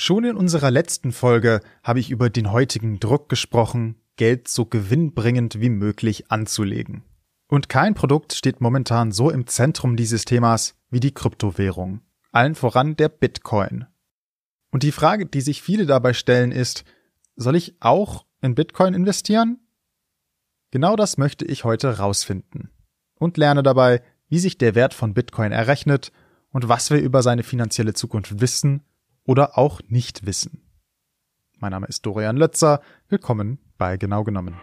Schon 0.00 0.22
in 0.22 0.36
unserer 0.36 0.70
letzten 0.70 1.10
Folge 1.10 1.60
habe 1.82 1.98
ich 1.98 2.12
über 2.12 2.30
den 2.30 2.52
heutigen 2.52 3.00
Druck 3.00 3.28
gesprochen, 3.28 3.96
Geld 4.14 4.46
so 4.46 4.64
gewinnbringend 4.64 5.60
wie 5.60 5.70
möglich 5.70 6.30
anzulegen. 6.30 7.02
Und 7.48 7.68
kein 7.68 7.94
Produkt 7.94 8.32
steht 8.32 8.60
momentan 8.60 9.10
so 9.10 9.28
im 9.28 9.48
Zentrum 9.48 9.96
dieses 9.96 10.24
Themas 10.24 10.76
wie 10.88 11.00
die 11.00 11.12
Kryptowährung. 11.12 12.00
Allen 12.30 12.54
voran 12.54 12.94
der 12.94 13.08
Bitcoin. 13.08 13.86
Und 14.70 14.84
die 14.84 14.92
Frage, 14.92 15.26
die 15.26 15.40
sich 15.40 15.62
viele 15.62 15.84
dabei 15.84 16.12
stellen, 16.12 16.52
ist, 16.52 16.84
soll 17.34 17.56
ich 17.56 17.74
auch 17.80 18.24
in 18.40 18.54
Bitcoin 18.54 18.94
investieren? 18.94 19.58
Genau 20.70 20.94
das 20.94 21.18
möchte 21.18 21.44
ich 21.44 21.64
heute 21.64 21.98
rausfinden. 21.98 22.70
Und 23.18 23.36
lerne 23.36 23.64
dabei, 23.64 24.02
wie 24.28 24.38
sich 24.38 24.58
der 24.58 24.76
Wert 24.76 24.94
von 24.94 25.12
Bitcoin 25.12 25.50
errechnet 25.50 26.12
und 26.50 26.68
was 26.68 26.88
wir 26.92 27.00
über 27.00 27.24
seine 27.24 27.42
finanzielle 27.42 27.94
Zukunft 27.94 28.40
wissen 28.40 28.84
oder 29.28 29.58
auch 29.58 29.82
nicht 29.88 30.24
wissen. 30.24 30.62
Mein 31.58 31.72
Name 31.72 31.86
ist 31.86 32.06
Dorian 32.06 32.38
Lötzer. 32.38 32.80
Willkommen 33.10 33.58
bei 33.76 33.98
Genau 33.98 34.24
genommen. 34.24 34.56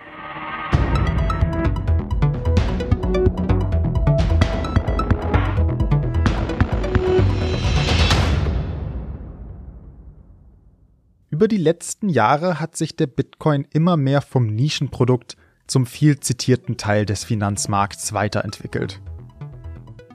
Über 11.30 11.48
die 11.48 11.58
letzten 11.58 12.10
Jahre 12.10 12.60
hat 12.60 12.76
sich 12.76 12.96
der 12.96 13.08
Bitcoin 13.08 13.68
immer 13.72 13.98
mehr 13.98 14.22
vom 14.22 14.48
Nischenprodukt 14.48 15.38
zum 15.68 15.86
viel 15.86 16.20
zitierten 16.22 16.78
Teil 16.78 17.06
des 17.06 17.24
Finanzmarkts 17.24 18.14
weiterentwickelt. 18.14 19.00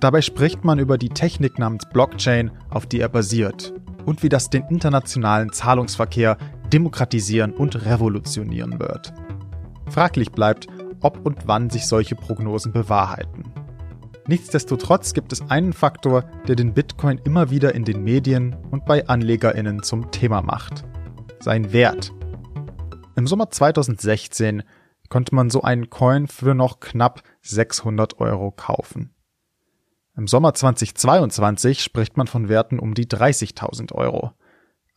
Dabei 0.00 0.22
spricht 0.22 0.64
man 0.64 0.80
über 0.80 0.98
die 0.98 1.10
Technik 1.10 1.58
namens 1.58 1.84
Blockchain, 1.92 2.50
auf 2.70 2.86
die 2.86 3.00
er 3.00 3.10
basiert 3.10 3.74
und 4.06 4.22
wie 4.22 4.28
das 4.28 4.50
den 4.50 4.64
internationalen 4.68 5.52
Zahlungsverkehr 5.52 6.36
demokratisieren 6.72 7.52
und 7.52 7.84
revolutionieren 7.84 8.78
wird. 8.78 9.12
Fraglich 9.88 10.30
bleibt, 10.32 10.68
ob 11.00 11.24
und 11.24 11.46
wann 11.46 11.70
sich 11.70 11.86
solche 11.86 12.14
Prognosen 12.14 12.72
bewahrheiten. 12.72 13.52
Nichtsdestotrotz 14.26 15.12
gibt 15.12 15.32
es 15.32 15.42
einen 15.50 15.72
Faktor, 15.72 16.22
der 16.46 16.54
den 16.54 16.72
Bitcoin 16.72 17.20
immer 17.24 17.50
wieder 17.50 17.74
in 17.74 17.84
den 17.84 18.04
Medien 18.04 18.56
und 18.70 18.84
bei 18.84 19.08
Anlegerinnen 19.08 19.82
zum 19.82 20.10
Thema 20.12 20.42
macht. 20.42 20.84
Sein 21.40 21.72
Wert. 21.72 22.12
Im 23.16 23.26
Sommer 23.26 23.50
2016 23.50 24.62
konnte 25.08 25.34
man 25.34 25.50
so 25.50 25.62
einen 25.62 25.90
Coin 25.90 26.28
für 26.28 26.54
noch 26.54 26.80
knapp 26.80 27.22
600 27.42 28.20
Euro 28.20 28.52
kaufen. 28.52 29.10
Im 30.20 30.26
Sommer 30.26 30.52
2022 30.52 31.82
spricht 31.82 32.18
man 32.18 32.26
von 32.26 32.50
Werten 32.50 32.78
um 32.78 32.92
die 32.92 33.06
30.000 33.06 33.94
Euro. 33.94 34.32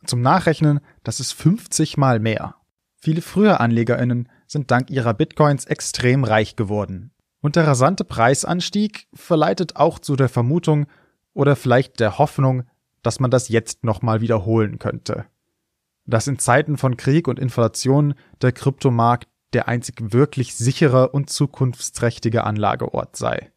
Zum 0.04 0.20
Nachrechnen, 0.20 0.80
das 1.02 1.18
ist 1.18 1.32
50 1.32 1.96
mal 1.96 2.20
mehr. 2.20 2.56
Viele 2.98 3.22
frühe 3.22 3.58
AnlegerInnen 3.58 4.28
sind 4.46 4.70
dank 4.70 4.90
ihrer 4.90 5.14
Bitcoins 5.14 5.64
extrem 5.64 6.24
reich 6.24 6.56
geworden. 6.56 7.10
Und 7.40 7.56
der 7.56 7.66
rasante 7.66 8.04
Preisanstieg 8.04 9.08
verleitet 9.14 9.76
auch 9.76 9.98
zu 9.98 10.14
der 10.14 10.28
Vermutung 10.28 10.88
oder 11.32 11.56
vielleicht 11.56 12.00
der 12.00 12.18
Hoffnung, 12.18 12.64
dass 13.02 13.18
man 13.18 13.30
das 13.30 13.48
jetzt 13.48 13.82
nochmal 13.82 14.20
wiederholen 14.20 14.78
könnte. 14.78 15.24
Dass 16.04 16.26
in 16.26 16.38
Zeiten 16.38 16.76
von 16.76 16.98
Krieg 16.98 17.28
und 17.28 17.38
Inflation 17.38 18.12
der 18.42 18.52
Kryptomarkt 18.52 19.30
der 19.54 19.68
einzig 19.68 20.12
wirklich 20.12 20.54
sichere 20.54 21.08
und 21.12 21.30
zukunftsträchtige 21.30 22.44
Anlageort 22.44 23.16
sei. 23.16 23.53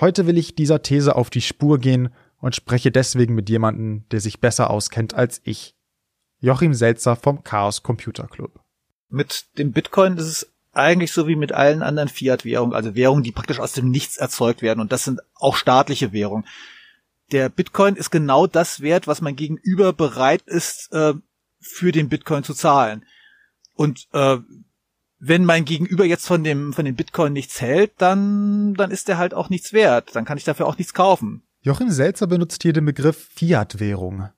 Heute 0.00 0.26
will 0.26 0.36
ich 0.36 0.54
dieser 0.54 0.82
These 0.82 1.16
auf 1.16 1.30
die 1.30 1.40
Spur 1.40 1.78
gehen 1.78 2.10
und 2.38 2.54
spreche 2.54 2.90
deswegen 2.90 3.34
mit 3.34 3.48
jemandem, 3.48 4.04
der 4.10 4.20
sich 4.20 4.40
besser 4.40 4.68
auskennt 4.70 5.14
als 5.14 5.40
ich. 5.44 5.74
Joachim 6.38 6.74
Selzer 6.74 7.16
vom 7.16 7.42
Chaos 7.44 7.82
Computer 7.82 8.26
Club. 8.26 8.60
Mit 9.08 9.46
dem 9.56 9.72
Bitcoin 9.72 10.18
ist 10.18 10.26
es 10.26 10.52
eigentlich 10.72 11.12
so 11.12 11.26
wie 11.26 11.36
mit 11.36 11.52
allen 11.52 11.82
anderen 11.82 12.10
Fiat-Währungen, 12.10 12.74
also 12.74 12.94
Währungen, 12.94 13.22
die 13.22 13.32
praktisch 13.32 13.58
aus 13.58 13.72
dem 13.72 13.90
Nichts 13.90 14.18
erzeugt 14.18 14.60
werden. 14.60 14.80
Und 14.80 14.92
das 14.92 15.04
sind 15.04 15.20
auch 15.34 15.56
staatliche 15.56 16.12
Währungen. 16.12 16.46
Der 17.32 17.48
Bitcoin 17.48 17.96
ist 17.96 18.10
genau 18.10 18.46
das 18.46 18.82
wert, 18.82 19.06
was 19.06 19.22
mein 19.22 19.34
Gegenüber 19.34 19.94
bereit 19.94 20.42
ist, 20.42 20.92
äh, 20.92 21.14
für 21.58 21.92
den 21.92 22.10
Bitcoin 22.10 22.44
zu 22.44 22.52
zahlen. 22.52 23.06
Und 23.72 24.08
äh, 24.12 24.36
wenn 25.18 25.44
mein 25.44 25.64
Gegenüber 25.64 26.04
jetzt 26.04 26.26
von 26.26 26.44
dem, 26.44 26.72
von 26.72 26.84
dem 26.84 26.94
Bitcoin 26.94 27.32
nichts 27.32 27.60
hält, 27.60 27.92
dann, 27.98 28.74
dann 28.74 28.90
ist 28.90 29.08
der 29.08 29.18
halt 29.18 29.34
auch 29.34 29.48
nichts 29.48 29.72
wert. 29.72 30.14
Dann 30.14 30.24
kann 30.24 30.38
ich 30.38 30.44
dafür 30.44 30.66
auch 30.66 30.78
nichts 30.78 30.94
kaufen. 30.94 31.42
Joachim 31.62 31.90
Selzer 31.90 32.26
benutzt 32.26 32.62
hier 32.62 32.72
den 32.72 32.84
Begriff 32.84 33.28
Fiat-Währung. 33.34 34.28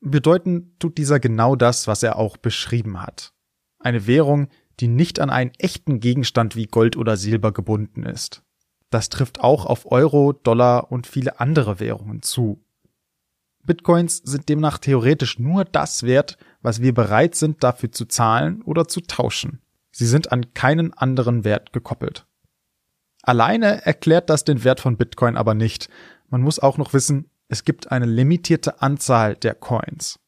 Bedeuten 0.00 0.74
tut 0.78 0.96
dieser 0.96 1.20
genau 1.20 1.56
das, 1.56 1.86
was 1.86 2.02
er 2.02 2.16
auch 2.16 2.36
beschrieben 2.36 3.02
hat. 3.02 3.34
Eine 3.78 4.06
Währung, 4.06 4.48
die 4.78 4.88
nicht 4.88 5.20
an 5.20 5.30
einen 5.30 5.52
echten 5.58 6.00
Gegenstand 6.00 6.56
wie 6.56 6.66
Gold 6.66 6.96
oder 6.96 7.16
Silber 7.16 7.52
gebunden 7.52 8.04
ist. 8.04 8.42
Das 8.88 9.08
trifft 9.08 9.40
auch 9.40 9.66
auf 9.66 9.90
Euro, 9.90 10.32
Dollar 10.32 10.90
und 10.90 11.06
viele 11.06 11.38
andere 11.38 11.80
Währungen 11.80 12.22
zu. 12.22 12.64
Bitcoins 13.64 14.18
sind 14.18 14.48
demnach 14.48 14.78
theoretisch 14.78 15.38
nur 15.38 15.64
das 15.64 16.02
wert, 16.02 16.38
was 16.62 16.80
wir 16.80 16.94
bereit 16.94 17.34
sind 17.34 17.62
dafür 17.62 17.92
zu 17.92 18.06
zahlen 18.06 18.62
oder 18.62 18.88
zu 18.88 19.02
tauschen. 19.02 19.60
Sie 19.92 20.06
sind 20.06 20.32
an 20.32 20.54
keinen 20.54 20.92
anderen 20.92 21.44
Wert 21.44 21.72
gekoppelt. 21.72 22.26
Alleine 23.22 23.84
erklärt 23.84 24.30
das 24.30 24.44
den 24.44 24.64
Wert 24.64 24.80
von 24.80 24.96
Bitcoin 24.96 25.36
aber 25.36 25.54
nicht. 25.54 25.88
Man 26.28 26.42
muss 26.42 26.58
auch 26.58 26.78
noch 26.78 26.92
wissen, 26.92 27.30
es 27.48 27.64
gibt 27.64 27.90
eine 27.90 28.06
limitierte 28.06 28.80
Anzahl 28.80 29.34
der 29.34 29.54
Coins. 29.54 30.18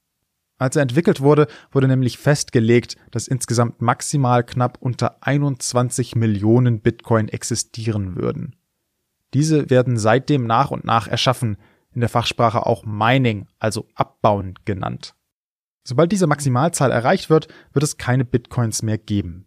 Als 0.59 0.77
er 0.77 0.83
entwickelt 0.83 1.21
wurde, 1.21 1.49
wurde 1.71 1.89
nämlich 1.89 2.19
festgelegt, 2.19 2.97
dass 3.11 3.28
insgesamt 3.28 3.81
maximal 3.81 4.45
knapp 4.45 4.78
unter 4.81 5.17
21 5.23 6.15
Millionen 6.15 6.81
Bitcoin 6.81 7.29
existieren 7.29 8.17
würden. 8.17 8.56
Diese 9.34 9.71
werden 9.71 9.97
seitdem 9.97 10.47
nach 10.47 10.71
und 10.71 10.84
nach 10.84 11.09
erschaffen, 11.09 11.56
in 11.93 12.00
der 12.00 12.09
Fachsprache 12.09 12.65
auch 12.67 12.84
Mining, 12.84 13.47
also 13.59 13.89
Abbauen 13.94 14.55
genannt. 14.65 15.15
Sobald 15.84 16.12
diese 16.12 16.27
Maximalzahl 16.27 16.91
erreicht 16.91 17.29
wird, 17.29 17.49
wird 17.73 17.83
es 17.83 17.97
keine 17.97 18.25
Bitcoins 18.25 18.83
mehr 18.83 18.99
geben. 18.99 19.47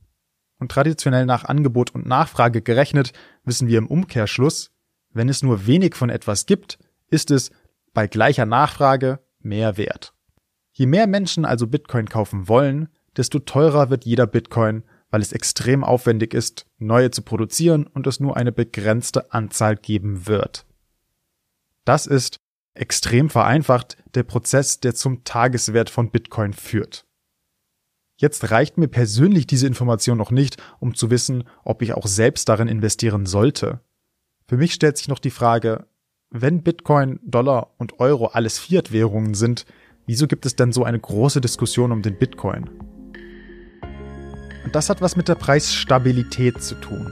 Und 0.66 0.72
traditionell 0.72 1.28
nach 1.28 1.44
Angebot 1.44 1.94
und 1.94 2.08
Nachfrage 2.08 2.64
gerechnet, 2.64 3.14
wissen 3.44 3.68
wir 3.68 3.78
im 3.78 3.86
Umkehrschluss, 3.86 4.72
wenn 5.14 5.30
es 5.30 5.44
nur 5.44 5.68
wenig 5.68 5.94
von 5.94 6.10
etwas 6.10 6.48
gibt, 6.48 6.80
ist 7.08 7.30
es 7.30 7.52
bei 7.94 8.08
gleicher 8.08 8.48
Nachfrage 8.48 9.20
mehr 9.38 9.78
wert. 9.78 10.16
Je 10.72 10.88
mehr 10.88 11.06
Menschen 11.06 11.46
also 11.46 11.68
Bitcoin 11.68 12.10
kaufen 12.10 12.48
wollen, 12.48 12.90
desto 13.16 13.38
teurer 13.38 13.92
wird 13.92 14.06
jeder 14.06 14.26
Bitcoin, 14.26 14.82
weil 15.12 15.22
es 15.22 15.34
extrem 15.34 15.84
aufwendig 15.84 16.34
ist, 16.34 16.66
neue 16.80 17.12
zu 17.12 17.22
produzieren 17.22 17.86
und 17.86 18.08
es 18.08 18.20
nur 18.20 18.36
eine 18.36 18.52
begrenzte 18.52 19.32
Anzahl 19.34 19.76
geben 19.76 20.26
wird. 20.26 20.66
Das 21.84 22.08
ist, 22.08 22.38
extrem 22.74 23.30
vereinfacht, 23.30 23.98
der 24.16 24.24
Prozess, 24.24 24.80
der 24.80 24.96
zum 24.96 25.24
Tageswert 25.26 25.92
von 25.92 26.10
Bitcoin 26.10 26.54
führt. 26.54 27.06
Jetzt 28.18 28.50
reicht 28.50 28.78
mir 28.78 28.88
persönlich 28.88 29.46
diese 29.46 29.68
Information 29.68 30.18
noch 30.18 30.32
nicht, 30.32 30.56
um 30.80 30.96
zu 30.96 31.10
wissen, 31.10 31.44
ob 31.66 31.82
ich 31.82 31.94
auch 31.94 32.08
selbst 32.08 32.48
darin 32.48 32.70
investieren 32.70 33.26
sollte. 33.26 33.82
Für 34.48 34.56
mich 34.56 34.74
stellt 34.74 34.98
sich 34.98 35.10
noch 35.10 35.20
die 35.20 35.32
Frage, 35.32 35.88
wenn 36.30 36.64
Bitcoin, 36.64 37.20
Dollar 37.24 37.72
und 37.78 38.00
Euro 38.00 38.28
alles 38.28 38.58
Fiat-Währungen 38.58 39.34
sind, 39.34 39.66
wieso 40.06 40.28
gibt 40.28 40.46
es 40.46 40.56
denn 40.56 40.72
so 40.72 40.84
eine 40.86 41.00
große 41.00 41.42
Diskussion 41.42 41.92
um 41.92 42.02
den 42.02 42.18
Bitcoin? 42.18 42.70
Und 44.64 44.74
das 44.74 44.90
hat 44.90 45.02
was 45.02 45.18
mit 45.18 45.28
der 45.28 45.36
Preisstabilität 45.36 46.64
zu 46.64 46.76
tun. 46.76 47.12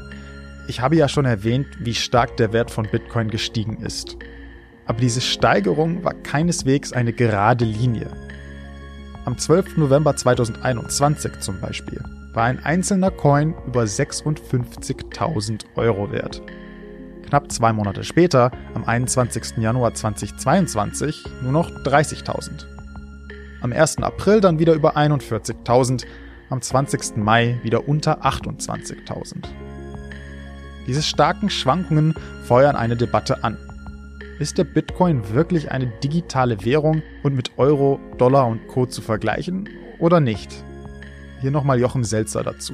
Ich 0.70 0.80
habe 0.80 0.96
ja 0.96 1.10
schon 1.10 1.26
erwähnt, 1.26 1.68
wie 1.80 1.94
stark 1.94 2.38
der 2.38 2.54
Wert 2.54 2.72
von 2.72 2.90
Bitcoin 2.90 3.30
gestiegen 3.30 3.78
ist. 3.82 4.16
Aber 4.86 5.00
diese 5.00 5.22
Steigerung 5.22 6.04
war 6.06 6.14
keineswegs 6.14 6.94
eine 6.94 7.12
gerade 7.12 7.66
Linie. 7.66 8.08
Am 9.26 9.38
12. 9.38 9.78
November 9.78 10.14
2021 10.18 11.40
zum 11.40 11.62
Beispiel 11.62 12.04
war 12.34 12.44
ein 12.44 12.60
einzelner 12.60 13.10
Coin 13.10 13.54
über 13.66 13.84
56.000 13.84 15.64
Euro 15.76 16.12
wert. 16.12 16.42
Knapp 17.28 17.50
zwei 17.50 17.72
Monate 17.72 18.04
später, 18.04 18.52
am 18.74 18.84
21. 18.84 19.58
Januar 19.60 19.94
2022, 19.94 21.24
nur 21.42 21.54
noch 21.54 21.70
30.000. 21.70 22.66
Am 23.62 23.72
1. 23.72 24.00
April 24.00 24.42
dann 24.42 24.60
wieder 24.60 24.74
über 24.74 24.98
41.000, 24.98 26.06
am 26.50 26.62
20. 26.62 27.16
Mai 27.16 27.60
wieder 27.64 27.88
unter 27.88 28.26
28.000. 28.26 29.46
Diese 30.86 31.02
starken 31.02 31.50
Schwankungen 31.50 32.14
feuern 32.44 32.76
eine 32.76 32.98
Debatte 32.98 33.42
an. 33.46 33.58
Ist 34.44 34.58
der 34.58 34.66
Bitcoin 34.66 35.30
wirklich 35.30 35.72
eine 35.72 35.88
digitale 36.02 36.66
Währung 36.66 37.02
und 37.24 37.34
mit 37.34 37.58
Euro, 37.58 38.02
Dollar 38.18 38.46
und 38.46 38.68
Co. 38.68 38.86
zu 38.86 39.02
vergleichen 39.02 39.70
oder 40.00 40.20
nicht? 40.20 40.66
Hier 41.40 41.50
nochmal 41.50 41.80
Jochen 41.80 42.04
Selzer 42.04 42.44
dazu. 42.44 42.74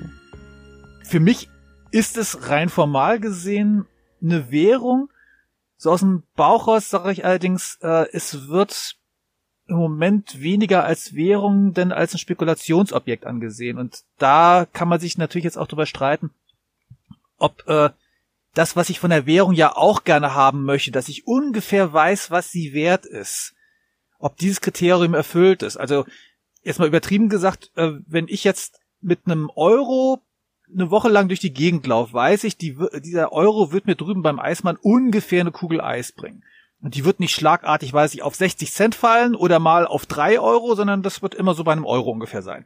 Für 1.04 1.20
mich 1.20 1.48
ist 1.92 2.18
es 2.18 2.50
rein 2.50 2.70
formal 2.70 3.20
gesehen 3.20 3.86
eine 4.20 4.50
Währung. 4.50 5.12
So 5.78 5.92
aus 5.92 6.00
dem 6.00 6.24
Bauch 6.36 6.68
raus 6.68 6.90
sage 6.90 7.12
ich 7.12 7.24
allerdings, 7.24 7.78
äh, 7.84 8.08
es 8.14 8.48
wird 8.48 8.96
im 9.68 9.76
Moment 9.78 10.42
weniger 10.42 10.86
als 10.86 11.14
Währung 11.14 11.76
denn 11.76 11.92
als 11.92 12.16
ein 12.16 12.18
Spekulationsobjekt 12.18 13.28
angesehen. 13.28 13.78
Und 13.78 14.00
da 14.18 14.66
kann 14.74 14.88
man 14.88 15.00
sich 15.00 15.20
natürlich 15.20 15.46
jetzt 15.46 15.60
auch 15.60 15.68
darüber 15.68 15.86
streiten, 15.86 16.32
ob 17.38 17.64
äh, 17.68 17.92
das, 18.54 18.76
was 18.76 18.90
ich 18.90 19.00
von 19.00 19.10
der 19.10 19.26
Währung 19.26 19.54
ja 19.54 19.76
auch 19.76 20.04
gerne 20.04 20.34
haben 20.34 20.64
möchte, 20.64 20.92
dass 20.92 21.10
ich 21.10 21.28
ungefähr 21.28 21.94
weiß, 21.94 22.32
was 22.32 22.52
sie 22.52 22.74
wert 22.74 23.06
ist, 23.06 23.54
ob 24.18 24.38
dieses 24.38 24.62
Kriterium 24.62 25.14
erfüllt 25.14 25.64
ist. 25.64 25.78
Also 25.78 26.06
jetzt 26.64 26.80
mal 26.80 26.88
übertrieben 26.88 27.30
gesagt, 27.30 27.72
äh, 27.76 27.92
wenn 28.08 28.28
ich 28.28 28.44
jetzt 28.44 28.80
mit 29.02 29.22
einem 29.26 29.50
Euro 29.56 30.22
eine 30.72 30.92
Woche 30.92 31.10
lang 31.10 31.28
durch 31.28 31.40
die 31.40 31.54
Gegend 31.54 31.88
laufe, 31.88 32.14
weiß 32.14 32.44
ich, 32.44 32.58
die, 32.58 32.78
dieser 33.04 33.32
Euro 33.32 33.72
wird 33.72 33.88
mir 33.88 33.96
drüben 33.96 34.22
beim 34.22 34.40
Eismann 34.40 34.78
ungefähr 34.78 35.42
eine 35.42 35.52
Kugel 35.52 35.82
Eis 35.82 36.12
bringen. 36.12 36.44
Und 36.82 36.96
die 36.96 37.06
wird 37.06 37.20
nicht 37.20 37.34
schlagartig, 37.34 37.92
weiß 37.92 38.14
ich, 38.14 38.22
auf 38.22 38.36
60 38.36 38.72
Cent 38.72 38.96
fallen 38.96 39.36
oder 39.36 39.60
mal 39.60 39.86
auf 39.86 40.06
drei 40.06 40.40
Euro, 40.40 40.76
sondern 40.76 41.02
das 41.02 41.22
wird 41.22 41.36
immer 41.36 41.54
so 41.54 41.64
bei 41.64 41.74
einem 41.74 41.86
Euro 41.86 42.12
ungefähr 42.12 42.42
sein. 42.42 42.66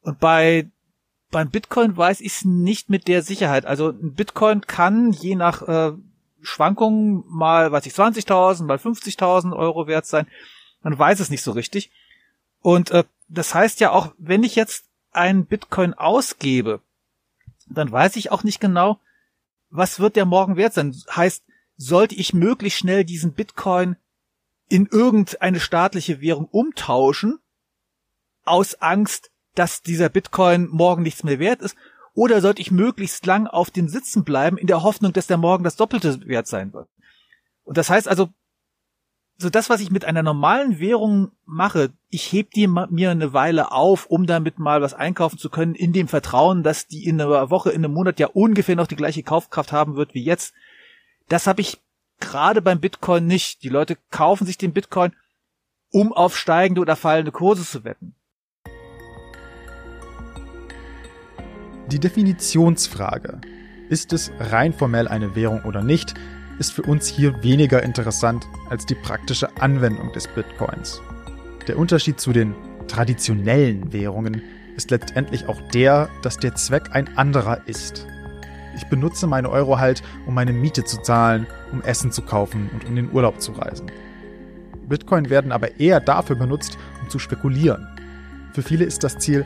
Und 0.00 0.18
bei 0.18 0.68
beim 1.32 1.50
Bitcoin 1.50 1.96
weiß 1.96 2.20
ich 2.20 2.32
es 2.32 2.44
nicht 2.44 2.90
mit 2.90 3.08
der 3.08 3.22
Sicherheit. 3.22 3.66
Also 3.66 3.88
ein 3.88 4.14
Bitcoin 4.14 4.60
kann 4.60 5.12
je 5.12 5.34
nach 5.34 5.62
äh, 5.62 5.92
Schwankungen 6.42 7.24
mal, 7.26 7.72
weiß 7.72 7.86
ich, 7.86 7.94
20.000, 7.94 8.64
mal 8.64 8.76
50.000 8.76 9.56
Euro 9.56 9.86
wert 9.86 10.06
sein. 10.06 10.26
Man 10.82 10.96
weiß 10.96 11.20
es 11.20 11.30
nicht 11.30 11.42
so 11.42 11.52
richtig. 11.52 11.90
Und 12.60 12.90
äh, 12.90 13.04
das 13.28 13.54
heißt 13.54 13.80
ja 13.80 13.92
auch, 13.92 14.12
wenn 14.18 14.44
ich 14.44 14.54
jetzt 14.54 14.84
einen 15.10 15.46
Bitcoin 15.46 15.94
ausgebe, 15.94 16.80
dann 17.66 17.90
weiß 17.90 18.16
ich 18.16 18.30
auch 18.30 18.44
nicht 18.44 18.60
genau, 18.60 19.00
was 19.70 20.00
wird 20.00 20.16
der 20.16 20.26
morgen 20.26 20.56
wert 20.56 20.74
sein. 20.74 20.94
Heißt, 21.16 21.44
sollte 21.78 22.14
ich 22.14 22.34
möglichst 22.34 22.78
schnell 22.78 23.04
diesen 23.04 23.32
Bitcoin 23.32 23.96
in 24.68 24.86
irgendeine 24.86 25.60
staatliche 25.60 26.20
Währung 26.20 26.46
umtauschen, 26.50 27.38
aus 28.44 28.74
Angst, 28.82 29.31
dass 29.54 29.82
dieser 29.82 30.08
Bitcoin 30.08 30.68
morgen 30.70 31.02
nichts 31.02 31.24
mehr 31.24 31.38
wert 31.38 31.62
ist, 31.62 31.76
oder 32.14 32.40
sollte 32.40 32.60
ich 32.60 32.70
möglichst 32.70 33.24
lang 33.26 33.46
auf 33.46 33.70
dem 33.70 33.88
Sitzen 33.88 34.24
bleiben, 34.24 34.58
in 34.58 34.66
der 34.66 34.82
Hoffnung, 34.82 35.12
dass 35.12 35.26
der 35.26 35.38
morgen 35.38 35.64
das 35.64 35.76
Doppelte 35.76 36.26
wert 36.26 36.46
sein 36.46 36.72
wird? 36.72 36.88
Und 37.64 37.78
das 37.78 37.88
heißt 37.88 38.08
also, 38.08 38.28
so 39.38 39.50
das, 39.50 39.70
was 39.70 39.80
ich 39.80 39.90
mit 39.90 40.04
einer 40.04 40.22
normalen 40.22 40.78
Währung 40.78 41.32
mache, 41.44 41.92
ich 42.08 42.32
heb 42.32 42.50
die 42.52 42.66
mir 42.66 43.10
eine 43.10 43.32
Weile 43.32 43.72
auf, 43.72 44.06
um 44.06 44.26
damit 44.26 44.58
mal 44.58 44.82
was 44.82 44.94
einkaufen 44.94 45.38
zu 45.38 45.50
können, 45.50 45.74
in 45.74 45.92
dem 45.92 46.06
Vertrauen, 46.06 46.62
dass 46.62 46.86
die 46.86 47.06
in 47.06 47.20
einer 47.20 47.50
Woche, 47.50 47.70
in 47.70 47.84
einem 47.84 47.94
Monat 47.94 48.20
ja 48.20 48.28
ungefähr 48.28 48.76
noch 48.76 48.86
die 48.86 48.96
gleiche 48.96 49.22
Kaufkraft 49.22 49.72
haben 49.72 49.96
wird 49.96 50.14
wie 50.14 50.22
jetzt. 50.22 50.54
Das 51.28 51.46
habe 51.46 51.60
ich 51.60 51.80
gerade 52.20 52.62
beim 52.62 52.80
Bitcoin 52.80 53.26
nicht. 53.26 53.62
Die 53.62 53.68
Leute 53.68 53.96
kaufen 54.10 54.46
sich 54.46 54.58
den 54.58 54.72
Bitcoin, 54.72 55.12
um 55.90 56.12
auf 56.12 56.36
steigende 56.36 56.80
oder 56.80 56.96
fallende 56.96 57.32
Kurse 57.32 57.64
zu 57.64 57.84
wetten. 57.84 58.14
Die 61.90 61.98
Definitionsfrage, 61.98 63.40
ist 63.88 64.12
es 64.12 64.32
rein 64.38 64.72
formell 64.72 65.08
eine 65.08 65.34
Währung 65.34 65.62
oder 65.64 65.82
nicht, 65.82 66.14
ist 66.58 66.72
für 66.72 66.82
uns 66.82 67.06
hier 67.08 67.42
weniger 67.42 67.82
interessant 67.82 68.46
als 68.70 68.86
die 68.86 68.94
praktische 68.94 69.48
Anwendung 69.60 70.12
des 70.12 70.28
Bitcoins. 70.28 71.02
Der 71.66 71.78
Unterschied 71.78 72.20
zu 72.20 72.32
den 72.32 72.54
traditionellen 72.88 73.92
Währungen 73.92 74.42
ist 74.76 74.90
letztendlich 74.90 75.48
auch 75.48 75.60
der, 75.74 76.08
dass 76.22 76.38
der 76.38 76.54
Zweck 76.54 76.90
ein 76.92 77.16
anderer 77.18 77.66
ist. 77.66 78.06
Ich 78.74 78.86
benutze 78.86 79.26
meine 79.26 79.50
Euro 79.50 79.78
halt, 79.78 80.02
um 80.26 80.34
meine 80.34 80.52
Miete 80.52 80.84
zu 80.84 81.02
zahlen, 81.02 81.46
um 81.72 81.82
Essen 81.82 82.10
zu 82.10 82.22
kaufen 82.22 82.70
und 82.72 82.84
um 82.84 82.90
in 82.90 82.96
den 82.96 83.12
Urlaub 83.12 83.40
zu 83.40 83.52
reisen. 83.52 83.90
Bitcoin 84.88 85.30
werden 85.30 85.52
aber 85.52 85.78
eher 85.78 86.00
dafür 86.00 86.36
benutzt, 86.36 86.78
um 87.02 87.10
zu 87.10 87.18
spekulieren. 87.18 87.86
Für 88.54 88.62
viele 88.62 88.84
ist 88.84 89.04
das 89.04 89.18
Ziel, 89.18 89.44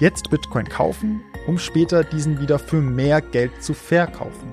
jetzt 0.00 0.30
Bitcoin 0.30 0.68
kaufen, 0.68 1.20
um 1.48 1.58
später 1.58 2.04
diesen 2.04 2.40
wieder 2.40 2.58
für 2.58 2.82
mehr 2.82 3.22
Geld 3.22 3.62
zu 3.62 3.72
verkaufen. 3.72 4.52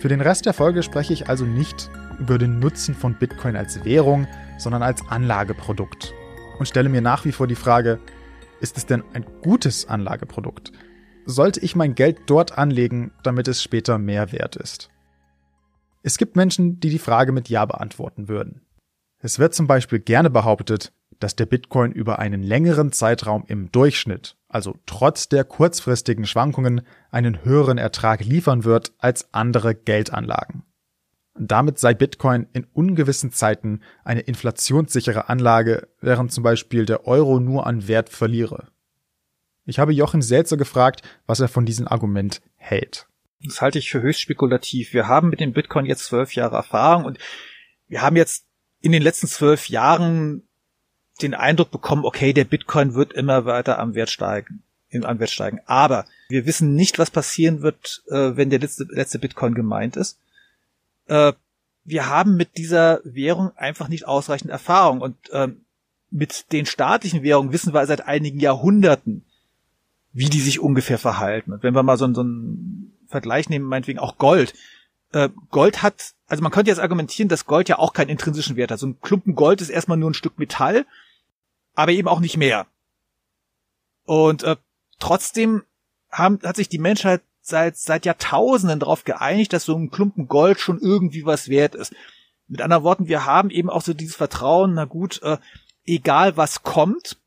Für 0.00 0.08
den 0.08 0.20
Rest 0.20 0.46
der 0.46 0.54
Folge 0.54 0.84
spreche 0.84 1.12
ich 1.12 1.28
also 1.28 1.44
nicht 1.44 1.90
über 2.20 2.38
den 2.38 2.60
Nutzen 2.60 2.94
von 2.94 3.18
Bitcoin 3.18 3.56
als 3.56 3.84
Währung, 3.84 4.28
sondern 4.56 4.84
als 4.84 5.02
Anlageprodukt 5.08 6.14
und 6.60 6.66
stelle 6.66 6.88
mir 6.88 7.00
nach 7.00 7.24
wie 7.24 7.32
vor 7.32 7.48
die 7.48 7.56
Frage, 7.56 7.98
ist 8.60 8.76
es 8.76 8.86
denn 8.86 9.02
ein 9.14 9.26
gutes 9.42 9.88
Anlageprodukt? 9.88 10.72
Sollte 11.24 11.58
ich 11.58 11.74
mein 11.74 11.96
Geld 11.96 12.20
dort 12.26 12.56
anlegen, 12.56 13.10
damit 13.24 13.48
es 13.48 13.62
später 13.62 13.98
mehr 13.98 14.30
wert 14.30 14.54
ist? 14.54 14.90
Es 16.04 16.18
gibt 16.18 16.36
Menschen, 16.36 16.78
die 16.78 16.90
die 16.90 17.00
Frage 17.00 17.32
mit 17.32 17.48
Ja 17.48 17.64
beantworten 17.64 18.28
würden. 18.28 18.62
Es 19.18 19.40
wird 19.40 19.54
zum 19.54 19.66
Beispiel 19.66 19.98
gerne 19.98 20.30
behauptet, 20.30 20.92
dass 21.20 21.36
der 21.36 21.46
Bitcoin 21.46 21.92
über 21.92 22.18
einen 22.18 22.42
längeren 22.42 22.92
Zeitraum 22.92 23.44
im 23.46 23.70
Durchschnitt, 23.72 24.36
also 24.48 24.76
trotz 24.86 25.28
der 25.28 25.44
kurzfristigen 25.44 26.26
Schwankungen, 26.26 26.82
einen 27.10 27.44
höheren 27.44 27.78
Ertrag 27.78 28.24
liefern 28.24 28.64
wird 28.64 28.92
als 28.98 29.32
andere 29.32 29.74
Geldanlagen. 29.74 30.64
Damit 31.38 31.78
sei 31.78 31.92
Bitcoin 31.94 32.46
in 32.52 32.64
ungewissen 32.72 33.30
Zeiten 33.30 33.80
eine 34.04 34.20
inflationssichere 34.20 35.28
Anlage, 35.28 35.88
während 36.00 36.32
zum 36.32 36.42
Beispiel 36.42 36.86
der 36.86 37.06
Euro 37.06 37.40
nur 37.40 37.66
an 37.66 37.88
Wert 37.88 38.08
verliere. 38.08 38.68
Ich 39.66 39.78
habe 39.78 39.92
Jochen 39.92 40.22
Selzer 40.22 40.56
gefragt, 40.56 41.02
was 41.26 41.40
er 41.40 41.48
von 41.48 41.66
diesem 41.66 41.88
Argument 41.88 42.40
hält. 42.54 43.08
Das 43.44 43.60
halte 43.60 43.78
ich 43.78 43.90
für 43.90 44.00
höchst 44.00 44.20
spekulativ. 44.20 44.92
Wir 44.94 45.08
haben 45.08 45.28
mit 45.28 45.40
dem 45.40 45.52
Bitcoin 45.52 45.84
jetzt 45.84 46.04
zwölf 46.04 46.34
Jahre 46.34 46.56
Erfahrung 46.56 47.04
und 47.04 47.18
wir 47.86 48.00
haben 48.00 48.16
jetzt 48.16 48.46
in 48.80 48.92
den 48.92 49.02
letzten 49.02 49.26
zwölf 49.26 49.68
Jahren 49.68 50.45
den 51.22 51.34
Eindruck 51.34 51.70
bekommen, 51.70 52.04
okay, 52.04 52.32
der 52.32 52.44
Bitcoin 52.44 52.94
wird 52.94 53.12
immer 53.12 53.44
weiter 53.44 53.78
am 53.78 53.94
Wert 53.94 54.10
steigen, 54.10 54.62
im 54.90 55.04
Anwert 55.04 55.30
steigen. 55.30 55.60
Aber 55.66 56.04
wir 56.28 56.46
wissen 56.46 56.74
nicht, 56.74 56.98
was 56.98 57.10
passieren 57.10 57.62
wird, 57.62 58.02
äh, 58.08 58.36
wenn 58.36 58.50
der 58.50 58.58
letzte, 58.58 58.84
letzte 58.90 59.18
Bitcoin 59.18 59.54
gemeint 59.54 59.96
ist. 59.96 60.18
Äh, 61.06 61.32
wir 61.84 62.08
haben 62.08 62.36
mit 62.36 62.56
dieser 62.56 63.00
Währung 63.04 63.52
einfach 63.56 63.88
nicht 63.88 64.06
ausreichend 64.06 64.50
Erfahrung 64.50 65.00
und 65.00 65.16
äh, 65.30 65.48
mit 66.10 66.52
den 66.52 66.66
staatlichen 66.66 67.22
Währungen 67.22 67.52
wissen 67.52 67.74
wir 67.74 67.86
seit 67.86 68.06
einigen 68.06 68.40
Jahrhunderten, 68.40 69.24
wie 70.12 70.28
die 70.28 70.40
sich 70.40 70.60
ungefähr 70.60 70.98
verhalten. 70.98 71.52
Und 71.52 71.62
wenn 71.62 71.74
wir 71.74 71.82
mal 71.82 71.96
so, 71.96 72.12
so 72.12 72.22
einen 72.22 72.92
Vergleich 73.08 73.48
nehmen, 73.48 73.66
meinetwegen 73.66 73.98
auch 73.98 74.18
Gold. 74.18 74.54
Äh, 75.12 75.28
Gold 75.50 75.82
hat, 75.82 76.14
also 76.26 76.42
man 76.42 76.52
könnte 76.52 76.70
jetzt 76.70 76.80
argumentieren, 76.80 77.28
dass 77.28 77.46
Gold 77.46 77.68
ja 77.68 77.78
auch 77.78 77.92
keinen 77.92 78.08
intrinsischen 78.08 78.56
Wert 78.56 78.70
hat. 78.70 78.80
So 78.80 78.88
ein 78.88 79.00
Klumpen 79.00 79.34
Gold 79.34 79.60
ist 79.60 79.68
erstmal 79.68 79.96
nur 79.96 80.10
ein 80.10 80.14
Stück 80.14 80.38
Metall, 80.38 80.86
aber 81.76 81.92
eben 81.92 82.08
auch 82.08 82.20
nicht 82.20 82.36
mehr. 82.36 82.66
Und 84.04 84.42
äh, 84.42 84.56
trotzdem 84.98 85.62
haben, 86.10 86.40
hat 86.42 86.56
sich 86.56 86.68
die 86.68 86.78
Menschheit 86.78 87.22
seit, 87.40 87.76
seit 87.76 88.04
Jahrtausenden 88.04 88.80
darauf 88.80 89.04
geeinigt, 89.04 89.52
dass 89.52 89.64
so 89.64 89.76
ein 89.76 89.90
Klumpen 89.90 90.26
Gold 90.26 90.58
schon 90.58 90.80
irgendwie 90.80 91.24
was 91.24 91.48
wert 91.48 91.76
ist. 91.76 91.94
Mit 92.48 92.60
anderen 92.60 92.82
Worten, 92.82 93.08
wir 93.08 93.24
haben 93.24 93.50
eben 93.50 93.70
auch 93.70 93.82
so 93.82 93.94
dieses 93.94 94.16
Vertrauen, 94.16 94.74
na 94.74 94.84
gut, 94.84 95.22
äh, 95.22 95.38
egal 95.84 96.36
was 96.36 96.62
kommt, 96.62 97.18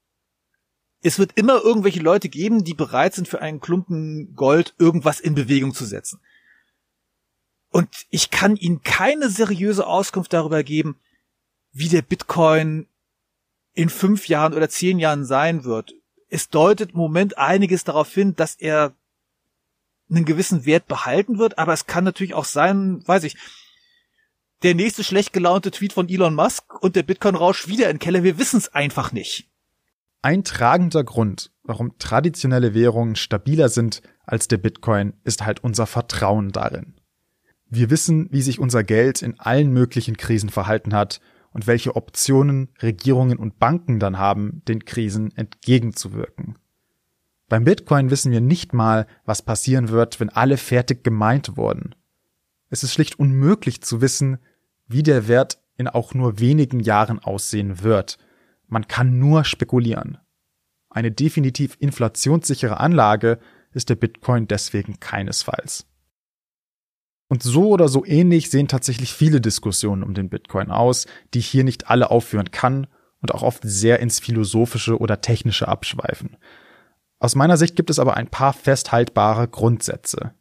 es 1.01 1.19
wird 1.19 1.31
immer 1.35 1.61
irgendwelche 1.61 2.01
Leute 2.01 2.27
geben, 2.27 2.65
die 2.65 2.73
bereit 2.73 3.13
sind, 3.13 3.27
für 3.27 3.41
einen 3.41 3.61
Klumpen 3.61 4.35
Gold 4.35 4.73
irgendwas 4.77 5.21
in 5.21 5.35
Bewegung 5.35 5.73
zu 5.73 5.85
setzen. 5.85 6.19
Und 7.71 7.89
ich 8.09 8.31
kann 8.31 8.55
Ihnen 8.57 8.81
keine 8.81 9.29
seriöse 9.29 9.85
Auskunft 9.87 10.33
darüber 10.33 10.63
geben, 10.63 10.99
wie 11.71 11.87
der 11.87 12.01
Bitcoin 12.01 12.87
in 13.79 13.87
fünf 13.87 14.27
Jahren 14.27 14.53
oder 14.53 14.67
zehn 14.67 14.99
Jahren 14.99 15.23
sein 15.23 15.63
wird. 15.63 15.93
Es 16.27 16.49
deutet 16.49 16.91
im 16.91 16.97
Moment 16.97 17.37
einiges 17.37 17.85
darauf 17.85 18.13
hin, 18.13 18.35
dass 18.35 18.55
er 18.55 18.93
einen 20.09 20.25
gewissen 20.25 20.65
Wert 20.65 20.85
behalten 20.87 21.37
wird, 21.37 21.57
aber 21.57 21.71
es 21.71 21.85
kann 21.85 22.03
natürlich 22.03 22.33
auch 22.33 22.43
sein, 22.43 23.01
weiß 23.07 23.23
ich, 23.23 23.37
der 24.63 24.75
nächste 24.75 25.05
schlecht 25.05 25.31
gelaunte 25.31 25.71
Tweet 25.71 25.93
von 25.93 26.09
Elon 26.09 26.35
Musk 26.35 26.83
und 26.83 26.97
der 26.97 27.03
Bitcoin-Rausch 27.03 27.69
wieder 27.69 27.89
in 27.89 27.99
Keller. 27.99 28.21
Wir 28.21 28.37
wissen 28.37 28.57
es 28.57 28.67
einfach 28.67 29.13
nicht. 29.13 29.47
Ein 30.21 30.43
tragender 30.43 31.05
Grund, 31.05 31.53
warum 31.63 31.97
traditionelle 31.99 32.73
Währungen 32.73 33.15
stabiler 33.15 33.69
sind 33.69 34.01
als 34.25 34.49
der 34.49 34.57
Bitcoin, 34.57 35.13
ist 35.23 35.45
halt 35.45 35.63
unser 35.63 35.87
Vertrauen 35.87 36.51
darin. 36.51 36.95
Wir 37.69 37.89
wissen, 37.89 38.27
wie 38.29 38.41
sich 38.41 38.59
unser 38.59 38.83
Geld 38.83 39.21
in 39.21 39.39
allen 39.39 39.71
möglichen 39.71 40.17
Krisen 40.17 40.49
verhalten 40.49 40.93
hat 40.93 41.21
und 41.51 41.67
welche 41.67 41.95
Optionen 41.95 42.69
Regierungen 42.81 43.37
und 43.37 43.59
Banken 43.59 43.99
dann 43.99 44.17
haben, 44.17 44.61
den 44.67 44.85
Krisen 44.85 45.35
entgegenzuwirken. 45.35 46.57
Beim 47.47 47.63
Bitcoin 47.63 48.11
wissen 48.11 48.31
wir 48.31 48.41
nicht 48.41 48.73
mal, 48.73 49.07
was 49.25 49.41
passieren 49.41 49.89
wird, 49.89 50.19
wenn 50.19 50.29
alle 50.29 50.57
fertig 50.57 51.03
gemeint 51.03 51.57
wurden. 51.57 51.95
Es 52.69 52.83
ist 52.83 52.93
schlicht 52.93 53.17
unmöglich 53.17 53.81
zu 53.81 54.01
wissen, 54.01 54.37
wie 54.87 55.01
der 55.01 55.27
Wert 55.27 55.59
in 55.75 55.87
auch 55.87 56.13
nur 56.13 56.39
wenigen 56.39 56.79
Jahren 56.79 57.19
aussehen 57.19 57.83
wird– 57.83 58.17
man 58.69 58.87
kann 58.87 59.17
nur 59.17 59.45
spekulieren. 59.45 60.19
Eine 60.89 61.11
definitiv 61.11 61.75
inflationssichere 61.79 62.79
Anlage 62.79 63.39
ist 63.73 63.89
der 63.89 63.95
Bitcoin 63.95 64.47
deswegen 64.47 64.99
keinesfalls. 64.99 65.87
Und 67.29 67.43
so 67.43 67.69
oder 67.69 67.87
so 67.87 68.03
ähnlich 68.05 68.49
sehen 68.49 68.67
tatsächlich 68.67 69.13
viele 69.13 69.39
Diskussionen 69.39 70.03
um 70.03 70.15
den 70.15 70.29
Bitcoin 70.29 70.71
aus, 70.71 71.05
die 71.33 71.39
ich 71.39 71.47
hier 71.47 71.63
nicht 71.63 71.87
alle 71.87 72.09
aufführen 72.09 72.51
kann 72.51 72.87
und 73.21 73.33
auch 73.33 73.43
oft 73.43 73.61
sehr 73.63 73.99
ins 73.99 74.19
Philosophische 74.19 74.97
oder 74.97 75.21
Technische 75.21 75.67
abschweifen. 75.67 76.37
Aus 77.19 77.35
meiner 77.35 77.55
Sicht 77.55 77.75
gibt 77.75 77.91
es 77.91 77.99
aber 77.99 78.17
ein 78.17 78.29
paar 78.29 78.53
festhaltbare 78.53 79.47
Grundsätze. 79.47 80.33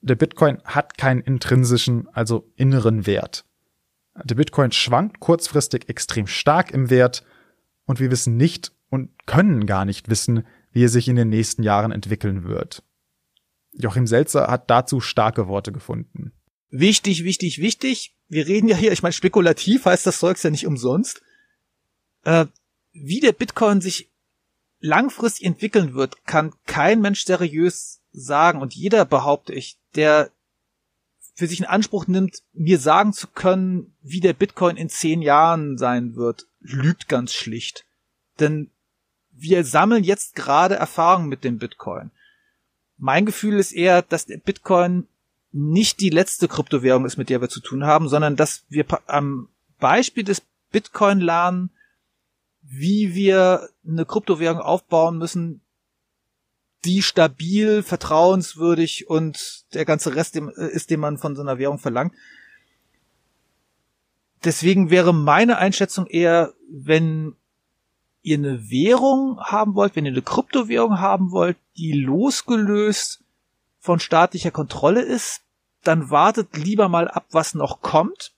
Der 0.00 0.14
Bitcoin 0.14 0.58
hat 0.64 0.98
keinen 0.98 1.22
intrinsischen, 1.22 2.06
also 2.12 2.52
inneren 2.54 3.06
Wert. 3.06 3.44
Der 4.24 4.34
Bitcoin 4.34 4.72
schwankt 4.72 5.20
kurzfristig 5.20 5.88
extrem 5.88 6.26
stark 6.26 6.70
im 6.70 6.90
Wert 6.90 7.24
und 7.86 7.98
wir 7.98 8.10
wissen 8.10 8.36
nicht 8.36 8.72
und 8.90 9.10
können 9.26 9.66
gar 9.66 9.84
nicht 9.84 10.10
wissen, 10.10 10.44
wie 10.70 10.84
er 10.84 10.88
sich 10.88 11.08
in 11.08 11.16
den 11.16 11.30
nächsten 11.30 11.62
Jahren 11.62 11.92
entwickeln 11.92 12.44
wird. 12.44 12.82
Joachim 13.78 14.06
Selzer 14.06 14.48
hat 14.48 14.68
dazu 14.70 15.00
starke 15.00 15.46
Worte 15.46 15.72
gefunden. 15.72 16.32
Wichtig, 16.70 17.24
wichtig, 17.24 17.58
wichtig. 17.58 18.14
Wir 18.28 18.46
reden 18.46 18.68
ja 18.68 18.76
hier, 18.76 18.92
ich 18.92 19.02
meine, 19.02 19.12
spekulativ 19.12 19.86
heißt 19.86 20.06
das 20.06 20.18
Zeugs 20.18 20.42
ja 20.42 20.50
nicht 20.50 20.66
umsonst. 20.66 21.22
Äh, 22.24 22.46
wie 22.92 23.20
der 23.20 23.32
Bitcoin 23.32 23.80
sich 23.80 24.10
langfristig 24.80 25.46
entwickeln 25.46 25.94
wird, 25.94 26.26
kann 26.26 26.52
kein 26.66 27.00
Mensch 27.00 27.24
seriös 27.24 28.02
sagen. 28.12 28.60
Und 28.60 28.74
jeder, 28.74 29.04
behaupte 29.04 29.54
ich, 29.54 29.78
der 29.94 30.30
für 31.34 31.46
sich 31.46 31.60
in 31.60 31.66
Anspruch 31.66 32.08
nimmt, 32.08 32.42
mir 32.52 32.78
sagen 32.78 33.12
zu 33.12 33.28
können, 33.28 33.96
wie 34.02 34.20
der 34.20 34.32
Bitcoin 34.32 34.76
in 34.76 34.88
zehn 34.88 35.22
Jahren 35.22 35.78
sein 35.78 36.16
wird, 36.16 36.48
lügt 36.60 37.08
ganz 37.08 37.32
schlicht. 37.32 37.86
Denn 38.40 38.70
wir 39.30 39.64
sammeln 39.64 40.02
jetzt 40.02 40.34
gerade 40.34 40.74
Erfahrungen 40.74 41.28
mit 41.28 41.44
dem 41.44 41.58
Bitcoin. 41.58 42.10
Mein 42.98 43.26
Gefühl 43.26 43.58
ist 43.58 43.72
eher, 43.72 44.02
dass 44.02 44.26
Bitcoin 44.26 45.06
nicht 45.52 46.00
die 46.00 46.10
letzte 46.10 46.48
Kryptowährung 46.48 47.06
ist, 47.06 47.16
mit 47.16 47.30
der 47.30 47.40
wir 47.40 47.48
zu 47.48 47.60
tun 47.60 47.84
haben, 47.84 48.08
sondern 48.08 48.36
dass 48.36 48.64
wir 48.68 48.84
am 49.06 49.48
Beispiel 49.78 50.24
des 50.24 50.42
Bitcoin 50.70 51.20
lernen, 51.20 51.70
wie 52.62 53.14
wir 53.14 53.70
eine 53.86 54.04
Kryptowährung 54.04 54.60
aufbauen 54.60 55.16
müssen, 55.16 55.62
die 56.84 57.02
stabil, 57.02 57.82
vertrauenswürdig 57.82 59.08
und 59.08 59.64
der 59.74 59.84
ganze 59.84 60.14
Rest 60.14 60.36
äh, 60.36 60.42
ist, 60.70 60.90
den 60.90 61.00
man 61.00 61.18
von 61.18 61.34
so 61.34 61.42
einer 61.42 61.58
Währung 61.58 61.78
verlangt. 61.78 62.14
Deswegen 64.44 64.90
wäre 64.90 65.12
meine 65.12 65.58
Einschätzung 65.58 66.06
eher, 66.06 66.54
wenn 66.70 67.34
ihr 68.28 68.38
eine 68.38 68.70
Währung 68.70 69.40
haben 69.40 69.74
wollt, 69.74 69.96
wenn 69.96 70.06
ihr 70.06 70.12
eine 70.12 70.22
Kryptowährung 70.22 71.00
haben 71.00 71.30
wollt, 71.30 71.56
die 71.76 71.92
losgelöst 71.92 73.22
von 73.78 74.00
staatlicher 74.00 74.50
Kontrolle 74.50 75.02
ist, 75.02 75.42
dann 75.82 76.10
wartet 76.10 76.56
lieber 76.56 76.88
mal 76.88 77.08
ab, 77.08 77.26
was 77.30 77.54
noch 77.54 77.80
kommt. 77.80 78.32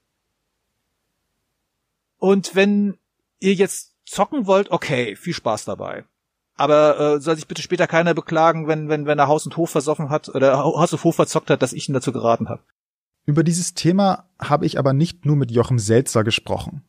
Und 2.18 2.54
wenn 2.54 2.98
ihr 3.38 3.54
jetzt 3.54 3.94
zocken 4.04 4.46
wollt, 4.46 4.70
okay, 4.70 5.16
viel 5.16 5.34
Spaß 5.34 5.64
dabei. 5.64 6.04
Aber 6.56 7.00
äh, 7.00 7.20
soll 7.20 7.36
sich 7.36 7.48
bitte 7.48 7.62
später 7.62 7.86
keiner 7.86 8.12
beklagen, 8.12 8.68
wenn, 8.68 8.88
wenn, 8.90 9.06
wenn 9.06 9.18
er 9.18 9.28
Haus 9.28 9.46
und 9.46 9.56
Hof 9.56 9.70
versoffen 9.70 10.10
hat 10.10 10.28
oder 10.28 10.58
Haus 10.58 10.92
und 10.92 11.02
Hof 11.04 11.16
verzockt 11.16 11.48
hat, 11.48 11.62
dass 11.62 11.72
ich 11.72 11.88
ihn 11.88 11.94
dazu 11.94 12.12
geraten 12.12 12.48
habe. 12.48 12.62
Über 13.24 13.42
dieses 13.44 13.74
Thema 13.74 14.28
habe 14.38 14.66
ich 14.66 14.78
aber 14.78 14.92
nicht 14.92 15.24
nur 15.24 15.36
mit 15.36 15.50
Jochem 15.50 15.78
Selzer 15.78 16.22
gesprochen. 16.24 16.82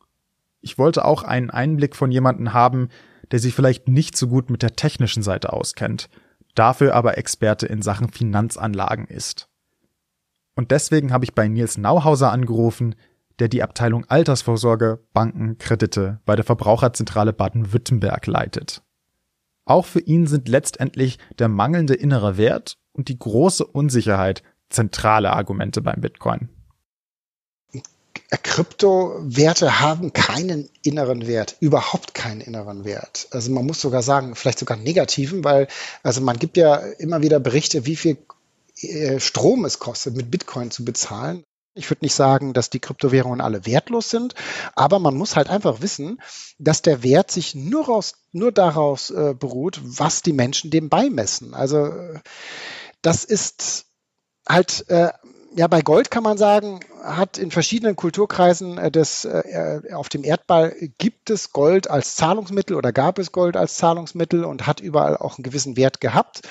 Ich 0.62 0.78
wollte 0.78 1.04
auch 1.04 1.24
einen 1.24 1.50
Einblick 1.50 1.94
von 1.94 2.10
jemandem 2.10 2.52
haben, 2.52 2.88
der 3.30 3.40
sich 3.40 3.54
vielleicht 3.54 3.88
nicht 3.88 4.16
so 4.16 4.28
gut 4.28 4.48
mit 4.48 4.62
der 4.62 4.76
technischen 4.76 5.22
Seite 5.22 5.52
auskennt, 5.52 6.08
dafür 6.54 6.94
aber 6.94 7.18
Experte 7.18 7.66
in 7.66 7.82
Sachen 7.82 8.10
Finanzanlagen 8.10 9.06
ist. 9.06 9.48
Und 10.54 10.70
deswegen 10.70 11.12
habe 11.12 11.24
ich 11.24 11.34
bei 11.34 11.48
Nils 11.48 11.78
Nauhauser 11.78 12.30
angerufen, 12.30 12.94
der 13.38 13.48
die 13.48 13.62
Abteilung 13.62 14.04
Altersvorsorge, 14.04 15.00
Banken, 15.12 15.58
Kredite 15.58 16.20
bei 16.24 16.36
der 16.36 16.44
Verbraucherzentrale 16.44 17.32
Baden-Württemberg 17.32 18.26
leitet. 18.26 18.82
Auch 19.64 19.86
für 19.86 20.00
ihn 20.00 20.26
sind 20.26 20.48
letztendlich 20.48 21.18
der 21.38 21.48
mangelnde 21.48 21.94
innere 21.94 22.36
Wert 22.36 22.76
und 22.92 23.08
die 23.08 23.18
große 23.18 23.64
Unsicherheit 23.64 24.42
zentrale 24.68 25.32
Argumente 25.32 25.80
beim 25.80 26.00
Bitcoin. 26.00 26.50
Kryptowerte 28.42 29.80
haben 29.80 30.12
keinen 30.12 30.68
inneren 30.82 31.26
Wert, 31.26 31.56
überhaupt 31.60 32.14
keinen 32.14 32.40
inneren 32.40 32.84
Wert. 32.84 33.28
Also 33.30 33.50
man 33.50 33.66
muss 33.66 33.80
sogar 33.80 34.02
sagen, 34.02 34.34
vielleicht 34.34 34.58
sogar 34.58 34.76
negativen, 34.76 35.44
weil 35.44 35.68
also 36.02 36.20
man 36.20 36.38
gibt 36.38 36.56
ja 36.56 36.76
immer 36.76 37.22
wieder 37.22 37.40
Berichte, 37.40 37.86
wie 37.86 37.96
viel 37.96 38.18
äh, 38.80 39.20
Strom 39.20 39.64
es 39.64 39.78
kostet, 39.78 40.16
mit 40.16 40.30
Bitcoin 40.30 40.70
zu 40.70 40.84
bezahlen. 40.84 41.44
Ich 41.74 41.88
würde 41.88 42.04
nicht 42.04 42.14
sagen, 42.14 42.52
dass 42.52 42.68
die 42.68 42.80
Kryptowährungen 42.80 43.40
alle 43.40 43.64
wertlos 43.64 44.10
sind, 44.10 44.34
aber 44.74 44.98
man 44.98 45.14
muss 45.16 45.36
halt 45.36 45.48
einfach 45.48 45.80
wissen, 45.80 46.20
dass 46.58 46.82
der 46.82 47.02
Wert 47.02 47.30
sich 47.30 47.54
nur, 47.54 47.86
raus, 47.86 48.14
nur 48.32 48.52
daraus 48.52 49.10
äh, 49.10 49.34
beruht, 49.38 49.80
was 49.82 50.20
die 50.20 50.34
Menschen 50.34 50.70
dem 50.70 50.90
beimessen. 50.90 51.54
Also 51.54 51.86
äh, 51.86 52.20
das 53.00 53.24
ist 53.24 53.86
halt, 54.46 54.84
äh, 54.88 55.12
ja, 55.54 55.66
bei 55.66 55.82
Gold 55.82 56.10
kann 56.10 56.22
man 56.22 56.38
sagen, 56.38 56.80
hat 57.02 57.38
in 57.38 57.50
verschiedenen 57.50 57.96
Kulturkreisen 57.96 58.78
äh, 58.78 58.90
des, 58.90 59.24
äh, 59.24 59.80
auf 59.92 60.08
dem 60.08 60.24
Erdball 60.24 60.74
gibt 60.98 61.30
es 61.30 61.52
Gold 61.52 61.90
als 61.90 62.16
Zahlungsmittel 62.16 62.76
oder 62.76 62.92
gab 62.92 63.18
es 63.18 63.32
Gold 63.32 63.56
als 63.56 63.76
Zahlungsmittel 63.76 64.44
und 64.44 64.66
hat 64.66 64.80
überall 64.80 65.16
auch 65.16 65.38
einen 65.38 65.44
gewissen 65.44 65.76
Wert 65.76 66.00
gehabt 66.00 66.42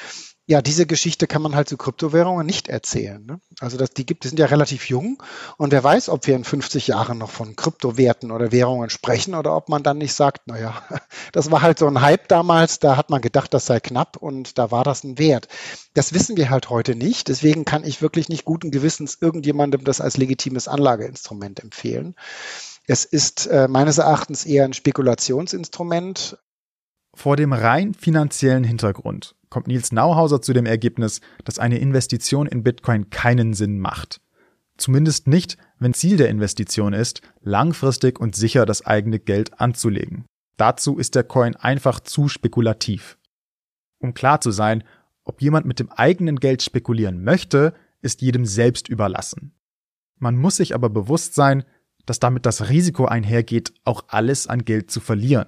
ja, 0.47 0.61
diese 0.61 0.85
Geschichte 0.85 1.27
kann 1.27 1.41
man 1.41 1.55
halt 1.55 1.69
zu 1.69 1.77
Kryptowährungen 1.77 2.45
nicht 2.45 2.67
erzählen. 2.67 3.23
Ne? 3.25 3.39
Also 3.59 3.77
das, 3.77 3.91
die 3.91 4.05
gibt, 4.05 4.23
die 4.23 4.27
sind 4.27 4.39
ja 4.39 4.47
relativ 4.47 4.89
jung 4.89 5.21
und 5.57 5.71
wer 5.71 5.83
weiß, 5.83 6.09
ob 6.09 6.25
wir 6.27 6.35
in 6.35 6.43
50 6.43 6.87
Jahren 6.87 7.19
noch 7.19 7.29
von 7.29 7.55
Kryptowerten 7.55 8.31
oder 8.31 8.51
Währungen 8.51 8.89
sprechen 8.89 9.35
oder 9.35 9.55
ob 9.55 9.69
man 9.69 9.83
dann 9.83 9.99
nicht 9.99 10.13
sagt, 10.13 10.47
naja, 10.47 10.81
das 11.31 11.51
war 11.51 11.61
halt 11.61 11.79
so 11.79 11.87
ein 11.87 12.01
Hype 12.01 12.27
damals, 12.27 12.79
da 12.79 12.97
hat 12.97 13.09
man 13.09 13.21
gedacht, 13.21 13.53
das 13.53 13.67
sei 13.67 13.79
knapp 13.79 14.17
und 14.17 14.57
da 14.57 14.71
war 14.71 14.83
das 14.83 15.03
ein 15.03 15.19
Wert. 15.19 15.47
Das 15.93 16.13
wissen 16.13 16.37
wir 16.37 16.49
halt 16.49 16.69
heute 16.69 16.95
nicht. 16.95 17.27
Deswegen 17.27 17.63
kann 17.63 17.83
ich 17.83 18.01
wirklich 18.01 18.27
nicht 18.27 18.43
guten 18.43 18.71
Gewissens 18.71 19.17
irgendjemandem 19.21 19.83
das 19.83 20.01
als 20.01 20.17
legitimes 20.17 20.67
Anlageinstrument 20.67 21.59
empfehlen. 21.61 22.15
Es 22.87 23.05
ist 23.05 23.47
äh, 23.47 23.67
meines 23.67 23.99
Erachtens 23.99 24.45
eher 24.45 24.65
ein 24.65 24.73
Spekulationsinstrument. 24.73 26.37
Vor 27.13 27.35
dem 27.35 27.53
rein 27.53 27.93
finanziellen 27.93 28.63
Hintergrund 28.63 29.35
kommt 29.51 29.67
Nils 29.67 29.91
Nauhauser 29.91 30.41
zu 30.41 30.53
dem 30.53 30.65
Ergebnis, 30.65 31.21
dass 31.45 31.59
eine 31.59 31.77
Investition 31.77 32.47
in 32.47 32.63
Bitcoin 32.63 33.11
keinen 33.11 33.53
Sinn 33.53 33.79
macht. 33.79 34.21
Zumindest 34.77 35.27
nicht, 35.27 35.57
wenn 35.77 35.93
Ziel 35.93 36.17
der 36.17 36.29
Investition 36.29 36.93
ist, 36.93 37.21
langfristig 37.41 38.19
und 38.19 38.35
sicher 38.35 38.65
das 38.65 38.83
eigene 38.83 39.19
Geld 39.19 39.61
anzulegen. 39.61 40.25
Dazu 40.57 40.97
ist 40.97 41.13
der 41.13 41.23
Coin 41.23 41.55
einfach 41.55 41.99
zu 41.99 42.27
spekulativ. 42.27 43.19
Um 43.99 44.15
klar 44.15 44.41
zu 44.41 44.49
sein, 44.49 44.83
ob 45.23 45.41
jemand 45.41 45.67
mit 45.67 45.79
dem 45.79 45.91
eigenen 45.91 46.37
Geld 46.37 46.63
spekulieren 46.63 47.23
möchte, 47.23 47.75
ist 48.01 48.21
jedem 48.21 48.45
selbst 48.45 48.89
überlassen. 48.89 49.53
Man 50.17 50.35
muss 50.37 50.57
sich 50.57 50.73
aber 50.73 50.89
bewusst 50.89 51.35
sein, 51.35 51.63
dass 52.05 52.19
damit 52.19 52.45
das 52.45 52.69
Risiko 52.69 53.05
einhergeht, 53.05 53.73
auch 53.83 54.05
alles 54.07 54.47
an 54.47 54.65
Geld 54.65 54.89
zu 54.89 54.99
verlieren. 54.99 55.47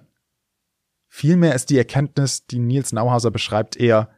Vielmehr 1.16 1.54
ist 1.54 1.70
die 1.70 1.78
Erkenntnis, 1.78 2.48
die 2.48 2.58
Nils 2.58 2.92
Nauhauser 2.92 3.30
beschreibt, 3.30 3.78
eher, 3.78 4.10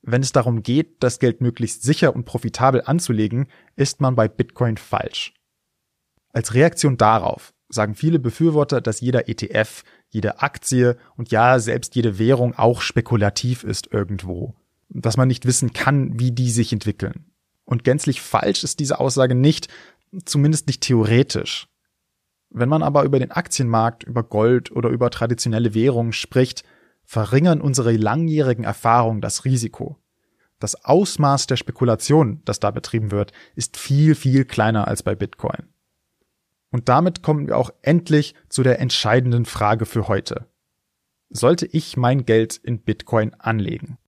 wenn 0.00 0.22
es 0.22 0.32
darum 0.32 0.62
geht, 0.62 1.02
das 1.02 1.18
Geld 1.18 1.42
möglichst 1.42 1.82
sicher 1.82 2.16
und 2.16 2.24
profitabel 2.24 2.80
anzulegen, 2.86 3.48
ist 3.76 4.00
man 4.00 4.16
bei 4.16 4.28
Bitcoin 4.28 4.78
falsch. 4.78 5.34
Als 6.32 6.54
Reaktion 6.54 6.96
darauf 6.96 7.52
sagen 7.68 7.94
viele 7.94 8.18
Befürworter, 8.18 8.80
dass 8.80 9.02
jeder 9.02 9.28
ETF, 9.28 9.84
jede 10.08 10.40
Aktie 10.40 10.96
und 11.18 11.30
ja, 11.30 11.58
selbst 11.58 11.94
jede 11.96 12.18
Währung 12.18 12.54
auch 12.54 12.80
spekulativ 12.80 13.62
ist 13.62 13.92
irgendwo. 13.92 14.54
Dass 14.88 15.18
man 15.18 15.28
nicht 15.28 15.44
wissen 15.44 15.74
kann, 15.74 16.18
wie 16.18 16.32
die 16.32 16.50
sich 16.50 16.72
entwickeln. 16.72 17.26
Und 17.66 17.84
gänzlich 17.84 18.22
falsch 18.22 18.64
ist 18.64 18.80
diese 18.80 19.00
Aussage 19.00 19.34
nicht, 19.34 19.68
zumindest 20.24 20.66
nicht 20.66 20.80
theoretisch. 20.80 21.67
Wenn 22.50 22.68
man 22.68 22.82
aber 22.82 23.04
über 23.04 23.18
den 23.18 23.30
Aktienmarkt, 23.30 24.04
über 24.04 24.22
Gold 24.22 24.72
oder 24.72 24.88
über 24.88 25.10
traditionelle 25.10 25.74
Währungen 25.74 26.12
spricht, 26.12 26.64
verringern 27.04 27.60
unsere 27.60 27.92
langjährigen 27.92 28.64
Erfahrungen 28.64 29.20
das 29.20 29.44
Risiko. 29.44 29.98
Das 30.58 30.84
Ausmaß 30.84 31.46
der 31.46 31.56
Spekulation, 31.56 32.42
das 32.44 32.60
da 32.60 32.70
betrieben 32.70 33.10
wird, 33.10 33.32
ist 33.54 33.76
viel, 33.76 34.14
viel 34.14 34.44
kleiner 34.44 34.88
als 34.88 35.02
bei 35.02 35.14
Bitcoin. 35.14 35.68
Und 36.70 36.88
damit 36.88 37.22
kommen 37.22 37.46
wir 37.46 37.56
auch 37.56 37.70
endlich 37.82 38.34
zu 38.48 38.62
der 38.62 38.80
entscheidenden 38.80 39.44
Frage 39.44 39.86
für 39.86 40.08
heute. 40.08 40.46
Sollte 41.30 41.66
ich 41.66 41.96
mein 41.96 42.24
Geld 42.24 42.56
in 42.56 42.80
Bitcoin 42.80 43.34
anlegen? 43.34 43.98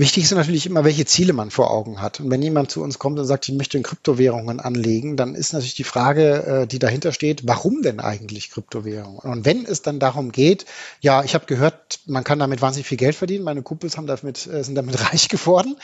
Wichtig 0.00 0.24
ist 0.24 0.32
natürlich 0.32 0.64
immer, 0.64 0.82
welche 0.82 1.04
Ziele 1.04 1.34
man 1.34 1.50
vor 1.50 1.70
Augen 1.70 2.00
hat. 2.00 2.20
Und 2.20 2.30
wenn 2.30 2.40
jemand 2.40 2.70
zu 2.70 2.82
uns 2.82 2.98
kommt 2.98 3.18
und 3.18 3.26
sagt, 3.26 3.46
ich 3.46 3.54
möchte 3.54 3.76
in 3.76 3.82
Kryptowährungen 3.82 4.58
anlegen, 4.58 5.18
dann 5.18 5.34
ist 5.34 5.52
natürlich 5.52 5.74
die 5.74 5.84
Frage, 5.84 6.62
äh, 6.62 6.66
die 6.66 6.78
dahinter 6.78 7.12
steht, 7.12 7.46
warum 7.46 7.82
denn 7.82 8.00
eigentlich 8.00 8.50
Kryptowährungen? 8.50 9.18
Und 9.18 9.44
wenn 9.44 9.66
es 9.66 9.82
dann 9.82 9.98
darum 9.98 10.32
geht, 10.32 10.64
ja, 11.02 11.22
ich 11.22 11.34
habe 11.34 11.44
gehört, 11.44 12.00
man 12.06 12.24
kann 12.24 12.38
damit 12.38 12.62
wahnsinnig 12.62 12.86
viel 12.86 12.96
Geld 12.96 13.14
verdienen, 13.14 13.44
meine 13.44 13.60
Kumpels 13.60 13.98
haben 13.98 14.06
damit, 14.06 14.46
äh, 14.46 14.64
sind 14.64 14.74
damit 14.74 14.98
reich 15.12 15.28
geworden, 15.28 15.76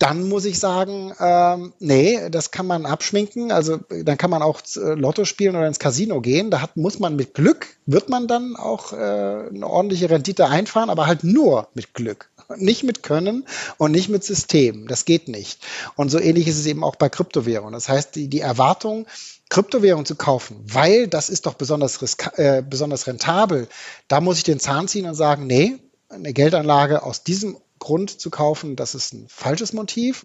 dann 0.00 0.30
muss 0.30 0.46
ich 0.46 0.58
sagen, 0.58 1.12
ähm, 1.20 1.74
nee, 1.78 2.30
das 2.30 2.50
kann 2.50 2.66
man 2.66 2.86
abschminken. 2.86 3.52
Also 3.52 3.76
dann 3.90 4.16
kann 4.16 4.30
man 4.30 4.40
auch 4.40 4.62
äh, 4.74 4.94
Lotto 4.94 5.26
spielen 5.26 5.54
oder 5.54 5.66
ins 5.66 5.78
Casino 5.78 6.22
gehen. 6.22 6.50
Da 6.50 6.62
hat, 6.62 6.78
muss 6.78 6.98
man 6.98 7.16
mit 7.16 7.34
Glück, 7.34 7.76
wird 7.84 8.08
man 8.08 8.26
dann 8.26 8.56
auch 8.56 8.94
äh, 8.94 8.96
eine 8.96 9.66
ordentliche 9.66 10.08
Rendite 10.08 10.48
einfahren, 10.48 10.88
aber 10.88 11.06
halt 11.06 11.22
nur 11.22 11.68
mit 11.74 11.92
Glück. 11.92 12.30
Nicht 12.56 12.82
mit 12.82 13.02
Können 13.02 13.44
und 13.76 13.92
nicht 13.92 14.08
mit 14.08 14.24
System. 14.24 14.88
Das 14.88 15.04
geht 15.04 15.28
nicht. 15.28 15.64
Und 15.96 16.10
so 16.10 16.18
ähnlich 16.18 16.48
ist 16.48 16.58
es 16.58 16.66
eben 16.66 16.82
auch 16.82 16.96
bei 16.96 17.08
Kryptowährungen. 17.08 17.74
Das 17.74 17.88
heißt, 17.88 18.16
die, 18.16 18.26
die 18.28 18.40
Erwartung, 18.40 19.06
Kryptowährung 19.50 20.04
zu 20.06 20.16
kaufen, 20.16 20.56
weil 20.64 21.06
das 21.06 21.28
ist 21.28 21.46
doch 21.46 21.54
besonders, 21.54 22.00
äh, 22.36 22.62
besonders 22.68 23.06
rentabel, 23.06 23.68
da 24.08 24.20
muss 24.20 24.38
ich 24.38 24.44
den 24.44 24.58
Zahn 24.58 24.88
ziehen 24.88 25.06
und 25.06 25.14
sagen, 25.14 25.46
nee, 25.46 25.78
eine 26.08 26.32
Geldanlage 26.32 27.04
aus 27.04 27.22
diesem 27.22 27.56
Grund 27.80 28.20
zu 28.20 28.30
kaufen, 28.30 28.76
das 28.76 28.94
ist 28.94 29.12
ein 29.12 29.26
falsches 29.28 29.72
Motiv. 29.72 30.24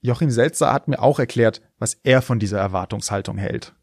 Joachim 0.00 0.30
Selzer 0.30 0.72
hat 0.72 0.88
mir 0.88 1.02
auch 1.02 1.18
erklärt, 1.18 1.60
was 1.78 1.98
er 2.02 2.22
von 2.22 2.38
dieser 2.38 2.58
Erwartungshaltung 2.58 3.36
hält. 3.36 3.74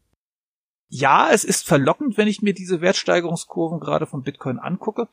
Ja, 0.88 1.30
es 1.30 1.44
ist 1.44 1.66
verlockend, 1.66 2.16
wenn 2.16 2.28
ich 2.28 2.42
mir 2.42 2.54
diese 2.54 2.80
Wertsteigerungskurven 2.80 3.78
gerade 3.78 4.06
von 4.06 4.22
Bitcoin 4.22 4.58
angucke. 4.58 5.08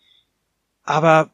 Aber 0.83 1.29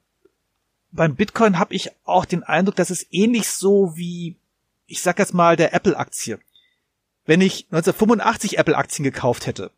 beim 0.91 1.15
Bitcoin 1.15 1.59
habe 1.59 1.73
ich 1.73 1.91
auch 2.05 2.25
den 2.25 2.43
Eindruck, 2.43 2.75
dass 2.75 2.89
es 2.89 3.05
ähnlich 3.11 3.49
so 3.49 3.95
wie, 3.95 4.37
ich 4.85 5.01
sag 5.01 5.19
jetzt 5.19 5.33
mal, 5.33 5.55
der 5.55 5.73
Apple-Aktie. 5.73 6.39
Wenn 7.25 7.41
ich 7.41 7.65
1985 7.71 8.57
Apple-Aktien 8.57 9.03
gekauft 9.03 9.47
hätte, 9.47 9.71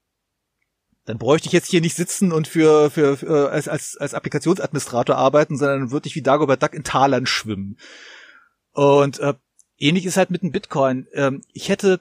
dann 1.09 1.17
bräuchte 1.17 1.47
ich 1.47 1.53
jetzt 1.53 1.71
hier 1.71 1.81
nicht 1.81 1.95
sitzen 1.95 2.31
und 2.31 2.47
für, 2.47 2.91
für, 2.91 3.17
für 3.17 3.49
als, 3.49 3.67
als, 3.67 3.97
als 3.97 4.13
Applikationsadministrator 4.13 5.15
arbeiten, 5.15 5.57
sondern 5.57 5.89
würde 5.89 6.07
ich 6.07 6.13
wie 6.13 6.21
Dagobert 6.21 6.61
Duck 6.61 6.75
in 6.75 6.83
Talern 6.83 7.25
schwimmen. 7.25 7.79
Und 8.73 9.17
äh, 9.17 9.33
ähnlich 9.79 10.05
ist 10.05 10.17
halt 10.17 10.29
mit 10.29 10.43
dem 10.43 10.51
Bitcoin. 10.51 11.07
Ähm, 11.13 11.41
ich 11.51 11.69
hätte 11.69 11.99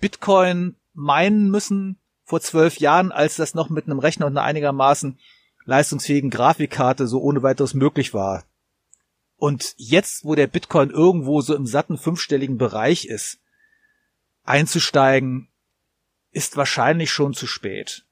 Bitcoin 0.00 0.76
meinen 0.94 1.50
müssen 1.50 1.98
vor 2.24 2.40
zwölf 2.40 2.78
Jahren, 2.78 3.12
als 3.12 3.36
das 3.36 3.52
noch 3.52 3.68
mit 3.68 3.84
einem 3.84 3.98
Rechner 3.98 4.24
und 4.24 4.32
einer 4.32 4.46
einigermaßen 4.46 5.18
leistungsfähigen 5.66 6.30
Grafikkarte 6.30 7.06
so 7.06 7.20
ohne 7.20 7.42
weiteres 7.42 7.74
möglich 7.74 8.14
war. 8.14 8.44
Und 9.36 9.74
jetzt, 9.76 10.24
wo 10.24 10.34
der 10.34 10.46
Bitcoin 10.46 10.88
irgendwo 10.88 11.42
so 11.42 11.54
im 11.54 11.66
satten 11.66 11.98
fünfstelligen 11.98 12.56
Bereich 12.56 13.04
ist, 13.04 13.40
einzusteigen, 14.44 15.48
ist 16.30 16.56
wahrscheinlich 16.56 17.10
schon 17.10 17.34
zu 17.34 17.46
spät. 17.46 18.06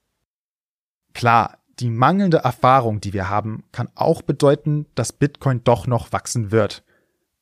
Klar, 1.16 1.60
die 1.78 1.88
mangelnde 1.88 2.36
Erfahrung, 2.36 3.00
die 3.00 3.14
wir 3.14 3.30
haben, 3.30 3.64
kann 3.72 3.88
auch 3.94 4.20
bedeuten, 4.20 4.84
dass 4.94 5.14
Bitcoin 5.14 5.64
doch 5.64 5.86
noch 5.86 6.12
wachsen 6.12 6.50
wird. 6.50 6.84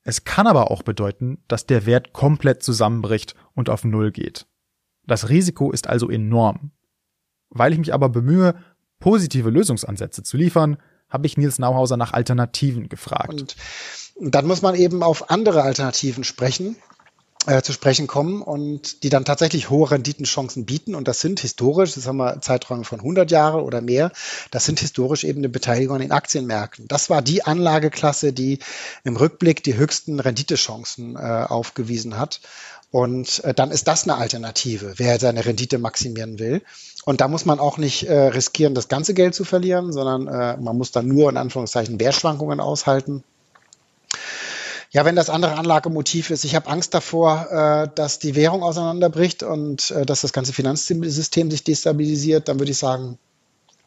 Es 0.05 0.23
kann 0.23 0.47
aber 0.47 0.71
auch 0.71 0.85
bedeuten, 0.85 1.43
dass 1.49 1.67
der 1.67 1.85
Wert 1.85 2.13
komplett 2.13 2.63
zusammenbricht 2.63 3.35
und 3.53 3.69
auf 3.69 3.83
Null 3.83 4.13
geht. 4.13 4.47
Das 5.09 5.29
Risiko 5.29 5.73
ist 5.73 5.89
also 5.89 6.09
enorm. 6.09 6.71
Weil 7.51 7.73
ich 7.73 7.81
mich 7.81 7.93
aber 7.93 8.09
bemühe, 8.11 8.55
positive 9.01 9.51
Lösungsansätze 9.51 10.23
zu 10.23 10.37
liefern, 10.37 10.77
habe 11.09 11.27
ich 11.27 11.37
Nils 11.37 11.59
Nauhauser 11.59 11.97
nach 11.97 12.13
Alternativen 12.13 12.89
gefragt. 12.89 13.57
Und 14.15 14.35
dann 14.37 14.47
muss 14.47 14.63
man 14.63 14.77
eben 14.77 15.03
auf 15.03 15.31
andere 15.31 15.63
Alternativen 15.63 16.23
sprechen 16.23 16.77
äh, 17.47 17.63
zu 17.63 17.73
sprechen 17.73 18.07
kommen 18.07 18.43
und 18.43 19.03
die 19.03 19.09
dann 19.09 19.25
tatsächlich 19.25 19.71
hohe 19.71 19.91
Renditenchancen 19.91 20.65
bieten. 20.65 20.95
Und 20.95 21.09
das 21.09 21.21
sind 21.21 21.41
historisch, 21.41 21.95
das 21.95 22.07
haben 22.07 22.17
wir 22.17 22.41
Zeiträume 22.41 22.85
von 22.85 23.01
100 23.01 23.31
Jahre 23.31 23.63
oder 23.63 23.81
mehr, 23.81 24.13
das 24.51 24.65
sind 24.65 24.81
historisch 24.81 25.25
eben 25.25 25.41
eine 25.41 25.49
Beteiligung 25.49 25.99
den 25.99 26.13
Aktienmärkten. 26.13 26.89
Das 26.89 27.11
war 27.11 27.23
die 27.23 27.45
Anlageklasse, 27.45 28.33
die 28.33 28.59
im 29.05 29.17
Rückblick 29.17 29.63
die 29.63 29.77
höchsten 29.77 30.21
Renditechancen 30.21 31.17
äh, 31.17 31.19
aufgewiesen 31.19 32.19
hat. 32.19 32.41
Und 32.91 33.43
äh, 33.43 33.53
dann 33.53 33.73
ist 33.73 33.89
das 33.89 34.05
eine 34.05 34.17
Alternative, 34.17 34.95
wer 34.99 35.19
seine 35.19 35.45
Rendite 35.45 35.79
maximieren 35.79 36.39
will. 36.39 36.63
Und 37.05 37.21
da 37.21 37.27
muss 37.27 37.45
man 37.45 37.59
auch 37.59 37.77
nicht 37.77 38.05
äh, 38.05 38.29
riskieren, 38.29 38.75
das 38.75 38.89
ganze 38.89 39.15
Geld 39.15 39.35
zu 39.35 39.45
verlieren, 39.45 39.93
sondern 39.93 40.29
äh, 40.29 40.57
man 40.59 40.79
muss 40.79 40.93
dann 40.93 41.09
nur 41.09 41.29
in 41.29 41.37
Anführungszeichen 41.37 41.99
Wertschwankungen 41.99 42.61
aushalten. 42.61 43.25
Ja, 44.95 45.05
wenn 45.05 45.17
das 45.17 45.29
andere 45.29 45.57
Anlagemotiv 45.57 46.31
ist, 46.31 46.45
ich 46.45 46.55
habe 46.55 46.69
Angst 46.69 46.95
davor, 46.95 47.51
äh, 47.51 47.89
dass 47.97 48.21
die 48.21 48.37
Währung 48.37 48.63
auseinanderbricht 48.63 49.43
und 49.43 49.91
äh, 49.91 50.07
dass 50.07 50.21
das 50.21 50.33
ganze 50.33 50.53
Finanzsystem 50.53 51.51
sich 51.51 51.65
destabilisiert, 51.65 52.47
dann 52.47 52.61
würde 52.61 52.71
ich 52.71 52.79
sagen, 52.79 53.19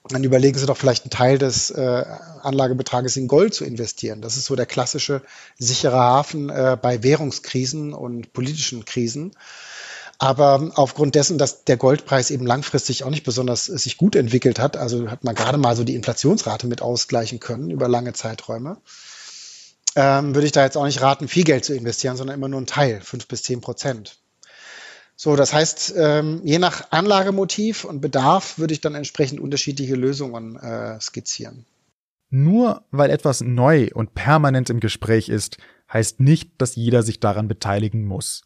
dann 0.10 0.26
überlegen 0.26 0.60
Sie 0.60 0.65
doch 0.65 0.76
vielleicht 0.76 1.06
einen 1.06 1.12
Teil 1.12 1.38
des 1.38 1.72
äh, 1.72 2.04
Anlagebetrages 2.41 3.15
in 3.15 3.30
Gold 3.30 3.54
zu 3.54 3.63
investieren. 3.63 4.22
Das 4.22 4.36
ist 4.36 4.48
so 4.48 4.58
der 4.58 4.65
klassische 4.65 5.22
sichere 5.58 5.98
Hafen 5.98 6.50
äh, 6.50 6.78
bei 6.80 7.02
Währungskrisen 7.04 7.93
und 7.93 8.34
politischen 8.34 8.84
Krisen. 8.84 9.32
Aber 10.17 10.72
aufgrund 10.76 11.15
dessen, 11.15 11.38
dass 11.38 11.63
der 11.63 11.78
Goldpreis 11.78 12.32
eben 12.32 12.46
langfristig 12.46 13.06
auch 13.06 13.12
nicht 13.12 13.24
besonders 13.24 13.63
sich 13.63 13.96
gut 13.96 14.17
entwickelt 14.17 14.60
hat, 14.60 14.76
also 14.76 15.10
hat 15.10 15.24
man 15.24 15.36
gerade 15.36 15.58
mal 15.58 15.78
so 15.78 15.86
die 15.86 15.96
Inflationsrate 15.96 16.67
mit 16.67 16.82
ausgleichen 16.82 17.39
können 17.39 17.70
über 17.70 17.88
lange 17.88 18.12
Zeiträume, 18.12 18.78
ähm, 19.98 20.36
würde 20.36 20.46
ich 20.46 20.52
da 20.52 20.64
jetzt 20.64 20.78
auch 20.78 20.86
nicht 20.86 21.02
raten, 21.02 21.28
viel 21.28 21.44
Geld 21.44 21.66
zu 21.66 21.74
investieren, 21.74 22.18
sondern 22.18 22.36
immer 22.36 22.48
nur 22.48 22.60
einen 22.60 22.68
Teil, 22.68 23.02
fünf 23.02 23.28
bis 23.28 23.42
zehn 23.42 23.62
Prozent. 23.62 24.20
So, 25.16 25.36
das 25.36 25.52
heißt, 25.52 25.96
ähm, 25.98 26.42
je 26.44 26.60
nach 26.60 26.92
Anlagemotiv 26.92 27.84
und 27.84 28.00
Bedarf 28.00 28.60
würde 28.60 28.76
ich 28.76 28.82
dann 28.82 28.94
entsprechend 28.94 29.40
unterschiedliche 29.40 29.96
Lösungen 29.96 30.56
äh, 30.58 31.02
skizzieren. 31.02 31.66
Nur 32.30 32.84
weil 32.92 33.10
etwas 33.10 33.42
neu 33.42 33.90
und 33.92 34.14
permanent 34.14 34.70
im 34.70 34.80
Gespräch 34.80 35.30
ist, 35.30 35.58
heißt 35.92 36.20
nicht, 36.20 36.52
dass 36.60 36.76
jeder 36.76 37.02
sich 37.02 37.20
daran 37.20 37.48
beteiligen 37.48 38.06
muss. 38.06 38.44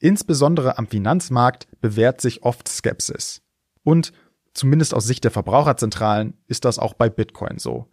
Insbesondere 0.00 0.76
am 0.76 0.88
Finanzmarkt 0.88 1.68
bewährt 1.80 2.20
sich 2.20 2.42
oft 2.42 2.66
Skepsis. 2.66 3.42
Und 3.84 4.12
zumindest 4.54 4.92
aus 4.92 5.04
Sicht 5.04 5.22
der 5.22 5.30
Verbraucherzentralen 5.30 6.34
ist 6.48 6.64
das 6.64 6.80
auch 6.80 6.94
bei 6.94 7.08
Bitcoin 7.08 7.58
so. 7.58 7.86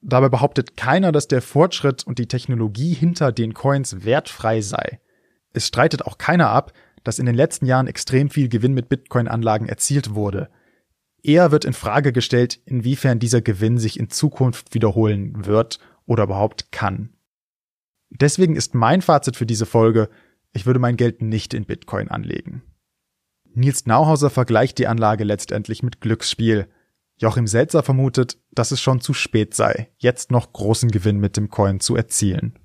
Dabei 0.00 0.28
behauptet 0.28 0.76
keiner, 0.76 1.12
dass 1.12 1.28
der 1.28 1.42
Fortschritt 1.42 2.06
und 2.06 2.18
die 2.18 2.28
Technologie 2.28 2.94
hinter 2.94 3.32
den 3.32 3.54
Coins 3.54 4.04
wertfrei 4.04 4.60
sei. 4.60 5.00
Es 5.52 5.66
streitet 5.66 6.02
auch 6.02 6.18
keiner 6.18 6.50
ab, 6.50 6.72
dass 7.04 7.18
in 7.18 7.26
den 7.26 7.34
letzten 7.34 7.66
Jahren 7.66 7.86
extrem 7.86 8.30
viel 8.30 8.48
Gewinn 8.48 8.74
mit 8.74 8.88
Bitcoin-Anlagen 8.88 9.68
erzielt 9.68 10.14
wurde. 10.14 10.50
Eher 11.22 11.50
wird 11.50 11.64
in 11.64 11.72
Frage 11.72 12.12
gestellt, 12.12 12.60
inwiefern 12.64 13.18
dieser 13.18 13.40
Gewinn 13.40 13.78
sich 13.78 13.98
in 13.98 14.08
Zukunft 14.08 14.74
wiederholen 14.74 15.46
wird 15.46 15.80
oder 16.06 16.24
überhaupt 16.24 16.70
kann. 16.70 17.10
Deswegen 18.10 18.56
ist 18.56 18.74
mein 18.74 19.02
Fazit 19.02 19.36
für 19.36 19.46
diese 19.46 19.66
Folge, 19.66 20.08
ich 20.52 20.64
würde 20.64 20.78
mein 20.78 20.96
Geld 20.96 21.20
nicht 21.20 21.54
in 21.54 21.66
Bitcoin 21.66 22.08
anlegen. 22.08 22.62
Nils 23.54 23.86
Nauhauser 23.86 24.30
vergleicht 24.30 24.78
die 24.78 24.86
Anlage 24.86 25.24
letztendlich 25.24 25.82
mit 25.82 26.00
Glücksspiel. 26.00 26.68
Joachim 27.20 27.48
Selzer 27.48 27.82
vermutet, 27.82 28.38
dass 28.52 28.70
es 28.70 28.80
schon 28.80 29.00
zu 29.00 29.12
spät 29.12 29.52
sei, 29.52 29.88
jetzt 29.98 30.30
noch 30.30 30.52
großen 30.52 30.88
Gewinn 30.88 31.18
mit 31.18 31.36
dem 31.36 31.50
Coin 31.50 31.80
zu 31.80 31.96
erzielen. 31.96 32.56